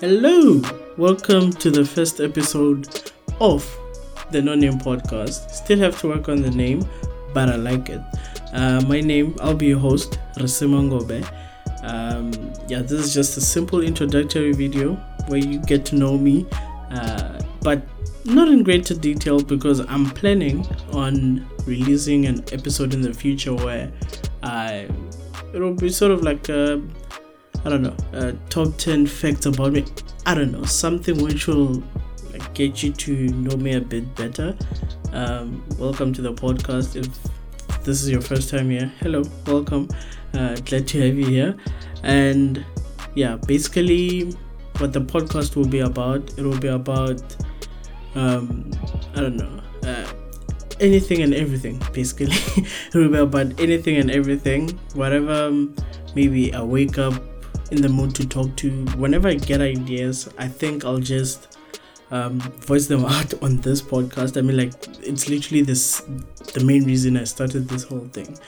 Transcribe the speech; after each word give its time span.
Hello, 0.00 0.62
welcome 0.96 1.52
to 1.52 1.70
the 1.70 1.84
first 1.84 2.20
episode 2.20 3.12
of 3.38 3.68
the 4.30 4.40
No 4.40 4.54
Name 4.54 4.78
Podcast. 4.78 5.50
Still 5.50 5.78
have 5.80 6.00
to 6.00 6.08
work 6.08 6.30
on 6.30 6.40
the 6.40 6.50
name, 6.50 6.88
but 7.34 7.50
I 7.50 7.56
like 7.56 7.90
it. 7.90 8.00
Uh, 8.54 8.80
my 8.88 9.02
name, 9.02 9.36
I'll 9.42 9.54
be 9.54 9.66
your 9.66 9.78
host, 9.78 10.18
Risima 10.36 10.80
Ngobe. 10.88 11.22
Um, 11.82 12.32
yeah, 12.66 12.80
this 12.80 12.92
is 12.92 13.12
just 13.12 13.36
a 13.36 13.42
simple 13.42 13.82
introductory 13.82 14.52
video 14.52 14.94
where 15.28 15.38
you 15.38 15.58
get 15.58 15.84
to 15.86 15.96
know 15.96 16.16
me, 16.16 16.46
uh, 16.90 17.38
but 17.60 17.82
not 18.24 18.48
in 18.48 18.62
greater 18.62 18.94
detail 18.94 19.42
because 19.42 19.80
I'm 19.80 20.06
planning 20.06 20.66
on 20.94 21.46
releasing 21.66 22.24
an 22.24 22.42
episode 22.52 22.94
in 22.94 23.02
the 23.02 23.12
future 23.12 23.54
where 23.54 23.92
I 24.42 24.88
it'll 25.52 25.74
be 25.74 25.90
sort 25.90 26.12
of 26.12 26.22
like 26.22 26.48
a 26.48 26.82
I 27.62 27.68
don't 27.68 27.82
know, 27.82 27.96
uh, 28.14 28.32
top 28.48 28.74
10 28.78 29.06
facts 29.06 29.44
about 29.44 29.74
me. 29.74 29.84
I 30.24 30.34
don't 30.34 30.50
know, 30.50 30.64
something 30.64 31.22
which 31.22 31.46
will 31.46 31.82
like, 32.32 32.54
get 32.54 32.82
you 32.82 32.90
to 32.90 33.28
know 33.28 33.54
me 33.58 33.74
a 33.74 33.80
bit 33.82 34.14
better. 34.14 34.56
Um, 35.12 35.62
welcome 35.78 36.14
to 36.14 36.22
the 36.22 36.32
podcast. 36.32 36.96
If 36.96 37.84
this 37.84 38.02
is 38.02 38.10
your 38.10 38.22
first 38.22 38.48
time 38.48 38.70
here, 38.70 38.90
hello, 39.00 39.24
welcome. 39.46 39.88
Uh, 40.32 40.54
glad 40.64 40.88
to 40.88 41.06
have 41.06 41.14
you 41.16 41.26
here. 41.26 41.54
And 42.02 42.64
yeah, 43.14 43.36
basically, 43.36 44.34
what 44.78 44.94
the 44.94 45.02
podcast 45.02 45.54
will 45.54 45.68
be 45.68 45.80
about, 45.80 46.38
it 46.38 46.42
will 46.42 46.58
be 46.58 46.68
about, 46.68 47.20
um, 48.14 48.70
I 49.14 49.20
don't 49.20 49.36
know, 49.36 49.60
uh, 49.82 50.10
anything 50.80 51.20
and 51.20 51.34
everything, 51.34 51.78
basically. 51.92 52.36
it 52.56 52.94
will 52.94 53.10
be 53.10 53.18
about 53.18 53.60
anything 53.60 53.98
and 53.98 54.10
everything, 54.10 54.80
whatever. 54.94 55.52
Maybe 56.14 56.54
I 56.54 56.62
wake 56.62 56.96
up 56.96 57.22
in 57.70 57.82
the 57.82 57.88
mood 57.88 58.14
to 58.16 58.26
talk 58.26 58.54
to. 58.56 58.84
Whenever 58.96 59.28
I 59.28 59.34
get 59.34 59.60
ideas, 59.60 60.28
I 60.38 60.48
think 60.48 60.84
I'll 60.84 60.98
just 60.98 61.58
um, 62.10 62.40
voice 62.40 62.86
them 62.86 63.04
out 63.06 63.42
on 63.42 63.58
this 63.58 63.80
podcast. 63.82 64.36
I 64.36 64.42
mean, 64.42 64.56
like 64.56 64.72
it's 65.02 65.28
literally 65.28 65.62
this 65.62 66.00
the 66.54 66.64
main 66.64 66.84
reason 66.84 67.16
I 67.16 67.24
started 67.24 67.68
this 67.68 67.84
whole 67.84 68.08
thing, 68.12 68.38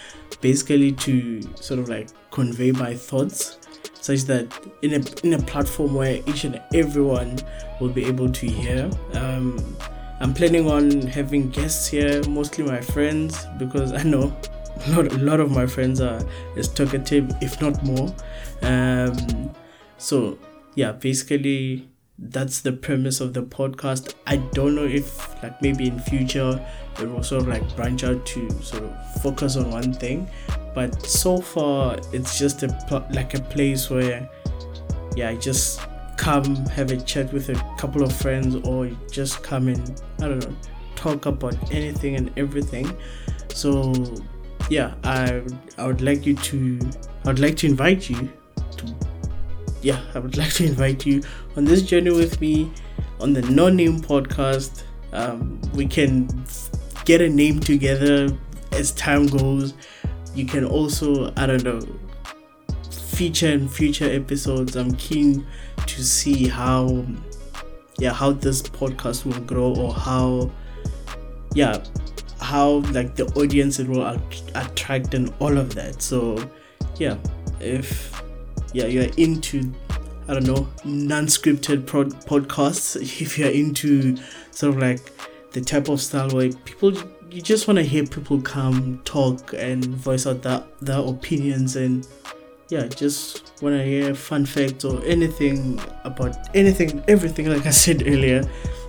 basically 0.40 0.92
to 0.92 1.42
sort 1.56 1.80
of 1.80 1.88
like 1.88 2.08
convey 2.30 2.72
my 2.72 2.94
thoughts, 2.94 3.58
such 4.00 4.22
that 4.22 4.52
in 4.82 4.94
a 4.94 5.26
in 5.26 5.34
a 5.34 5.42
platform 5.42 5.94
where 5.94 6.20
each 6.26 6.44
and 6.44 6.60
everyone 6.74 7.38
will 7.80 7.90
be 7.90 8.04
able 8.04 8.30
to 8.30 8.46
hear. 8.46 8.90
Um, 9.14 9.76
I'm 10.20 10.32
planning 10.32 10.70
on 10.70 11.02
having 11.02 11.50
guests 11.50 11.88
here, 11.88 12.22
mostly 12.28 12.64
my 12.64 12.80
friends, 12.80 13.44
because 13.58 13.92
I 14.00 14.02
know 14.04 14.34
a 14.86 15.00
lot, 15.18 15.40
of 15.40 15.50
my 15.50 15.66
friends 15.66 16.00
are 16.00 16.20
as 16.56 16.68
talkative, 16.68 17.30
if 17.40 17.60
not 17.60 17.82
more. 17.84 18.14
Um, 18.62 19.54
so 19.98 20.38
yeah, 20.74 20.92
basically 20.92 21.88
that's 22.18 22.60
the 22.60 22.72
premise 22.72 23.20
of 23.20 23.34
the 23.34 23.42
podcast. 23.42 24.14
I 24.26 24.36
don't 24.36 24.74
know 24.74 24.84
if 24.84 25.42
like 25.42 25.60
maybe 25.62 25.88
in 25.88 25.98
future 25.98 26.64
it 27.00 27.08
will 27.08 27.22
sort 27.22 27.42
of 27.42 27.48
like 27.48 27.76
branch 27.76 28.04
out 28.04 28.24
to 28.26 28.50
sort 28.62 28.84
of 28.84 29.22
focus 29.22 29.56
on 29.56 29.70
one 29.70 29.92
thing, 29.92 30.28
but 30.74 31.04
so 31.04 31.40
far 31.40 31.98
it's 32.12 32.38
just 32.38 32.62
a 32.62 33.06
like 33.12 33.34
a 33.34 33.40
place 33.40 33.90
where 33.90 34.28
yeah, 35.16 35.30
I 35.30 35.36
just 35.36 35.80
come 36.16 36.54
have 36.66 36.90
a 36.92 36.96
chat 37.00 37.32
with 37.32 37.48
a 37.48 37.76
couple 37.78 38.02
of 38.02 38.14
friends 38.14 38.54
or 38.66 38.88
just 39.10 39.42
come 39.42 39.68
and 39.68 40.00
I 40.20 40.28
don't 40.28 40.40
know 40.40 40.56
talk 41.02 41.26
about 41.26 41.56
anything 41.72 42.16
and 42.16 42.30
everything. 42.36 42.96
So 43.52 43.92
yeah, 44.70 44.94
I 45.05 45.42
I 45.78 45.86
would 45.86 46.00
like 46.00 46.27
you 46.27 46.34
to 46.34 46.78
I 47.24 47.28
would 47.28 47.39
like 47.39 47.56
to 47.58 47.67
invite 47.67 48.08
you 48.08 48.30
to 48.77 48.95
yeah, 49.83 50.00
I 50.14 50.20
would 50.20 50.36
like 50.36 50.52
to 50.55 50.64
invite 50.73 51.05
you 51.06 51.23
on 51.56 51.64
this 51.64 51.83
journey 51.83 52.11
with 52.11 52.40
me 52.40 52.73
on 53.20 53.33
the 53.33 53.42
No 53.42 53.68
Name 53.68 54.00
podcast. 54.00 54.83
Um, 55.12 55.61
we 55.74 55.86
can 55.86 56.28
get 57.05 57.20
a 57.20 57.28
name 57.28 57.61
together 57.61 58.28
as 58.73 58.92
time 58.92 59.27
goes. 59.27 59.74
You 60.34 60.46
can 60.46 60.64
also, 60.64 61.33
I 61.36 61.46
don't 61.46 61.62
know, 61.62 61.80
feature 62.90 63.48
in 63.48 63.68
future 63.68 64.11
episodes. 64.11 64.77
I'm 64.77 64.94
keen 64.96 65.46
to 65.86 66.05
see 66.05 66.48
how, 66.48 67.05
yeah, 67.98 68.12
how 68.12 68.33
this 68.33 68.62
podcast 68.62 69.27
will 69.27 69.40
grow 69.42 69.74
or 69.74 69.92
how, 69.92 70.50
yeah, 71.55 71.84
how 72.42 72.79
like 72.92 73.14
the 73.14 73.27
audience 73.35 73.79
it 73.79 73.89
will 73.89 74.19
attract 74.55 75.14
and 75.14 75.33
all 75.39 75.57
of 75.57 75.75
that. 75.75 76.03
So 76.03 76.39
yeah 76.98 77.17
if 77.61 78.23
yeah 78.73 78.86
you're 78.86 79.11
into 79.17 79.73
i 80.29 80.35
don't 80.35 80.47
know 80.47 80.69
non-scripted 80.85 81.86
pod- 81.86 82.14
podcasts 82.27 82.97
if 83.20 83.39
you're 83.39 83.51
into 83.51 84.17
sort 84.51 84.75
of 84.75 84.80
like 84.80 85.01
the 85.53 85.61
type 85.61 85.89
of 85.89 86.01
style 86.01 86.29
where 86.30 86.51
people 86.64 86.92
you 87.30 87.41
just 87.41 87.67
want 87.67 87.79
to 87.79 87.83
hear 87.83 88.05
people 88.05 88.41
come 88.41 89.01
talk 89.05 89.55
and 89.55 89.85
voice 89.85 90.27
out 90.27 90.42
their, 90.42 90.63
their 90.80 90.98
opinions 91.01 91.77
and 91.77 92.07
yeah 92.69 92.86
just 92.86 93.53
want 93.63 93.74
to 93.74 93.85
hear 93.85 94.14
fun 94.14 94.47
facts 94.47 94.85
or 94.85 95.05
anything 95.05 95.80
about 96.05 96.36
anything 96.55 97.03
everything 97.09 97.47
like 97.48 97.67
i 97.67 97.70
said 97.70 98.03
earlier 98.07 98.42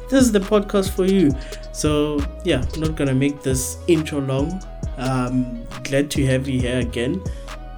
this 0.09 0.23
is 0.23 0.31
the 0.31 0.39
podcast 0.39 0.91
for 0.91 1.05
you. 1.05 1.31
So 1.71 2.19
yeah, 2.43 2.63
I'm 2.73 2.81
not 2.81 2.95
gonna 2.95 3.15
make 3.15 3.41
this 3.41 3.77
intro 3.87 4.19
long. 4.19 4.61
Um, 4.97 5.63
glad 5.83 6.11
to 6.11 6.25
have 6.25 6.47
you 6.47 6.61
here 6.61 6.79
again. 6.79 7.21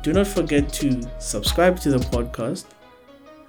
Do 0.04 0.14
not 0.14 0.28
forget 0.28 0.72
to 0.74 1.02
subscribe 1.20 1.80
to 1.80 1.92
the 1.92 1.98
podcast. 1.98 2.66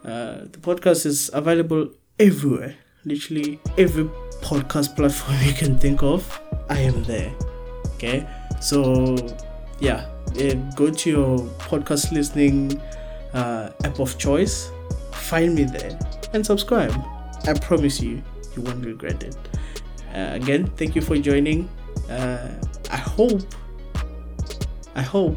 Uh, 0.04 0.46
the 0.52 0.58
podcast 0.60 1.04
is 1.04 1.30
available 1.34 1.90
everywhere, 2.18 2.76
literally 3.04 3.58
every 3.76 4.04
podcast 4.40 4.94
platform 4.94 5.36
you 5.42 5.52
can 5.52 5.78
think 5.78 6.02
of. 6.02 6.40
I 6.70 6.78
am 6.80 7.02
there. 7.04 7.32
Okay, 7.96 8.26
so 8.60 9.16
yeah, 9.80 10.06
uh, 10.38 10.54
go 10.76 10.90
to 10.90 11.10
your 11.10 11.38
podcast 11.58 12.12
listening 12.12 12.80
uh, 13.34 13.70
app 13.84 13.98
of 13.98 14.16
choice, 14.18 14.70
find 15.12 15.54
me 15.54 15.64
there, 15.64 15.98
and 16.32 16.44
subscribe. 16.44 16.94
I 17.46 17.54
promise 17.54 18.00
you, 18.00 18.22
you 18.56 18.62
won't 18.62 18.84
regret 18.84 19.22
it. 19.22 19.36
Uh, 20.14 20.30
again, 20.32 20.66
thank 20.76 20.96
you 20.96 21.02
for 21.02 21.16
joining. 21.16 21.68
Uh, 22.08 22.52
I 22.90 22.96
hope, 22.96 23.42
I 24.94 25.02
hope 25.02 25.36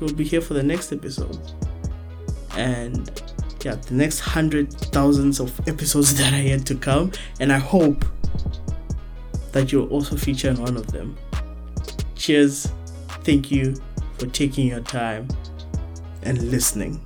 you'll 0.00 0.14
be 0.14 0.24
here 0.24 0.40
for 0.40 0.54
the 0.54 0.62
next 0.62 0.92
episode. 0.92 1.38
And 2.56 3.10
yeah, 3.64 3.76
the 3.76 3.94
next 3.94 4.20
hundred 4.20 4.72
thousands 4.72 5.40
of 5.40 5.58
episodes 5.68 6.14
that 6.18 6.32
are 6.32 6.42
yet 6.42 6.66
to 6.66 6.74
come. 6.74 7.12
And 7.40 7.52
I 7.52 7.58
hope 7.58 8.04
that 9.52 9.72
you'll 9.72 9.88
also 9.88 10.16
feature 10.16 10.50
in 10.50 10.56
one 10.56 10.76
of 10.76 10.86
them. 10.92 11.16
Cheers. 12.14 12.70
Thank 13.24 13.50
you 13.50 13.74
for 14.18 14.26
taking 14.26 14.66
your 14.66 14.80
time 14.80 15.28
and 16.22 16.50
listening. 16.50 17.00